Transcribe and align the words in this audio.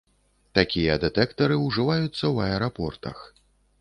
Такія 0.59 0.95
дэтэктары 1.03 1.59
ўжываюцца 1.65 2.13
ў 2.13 2.35
аэрапортах. 2.51 3.17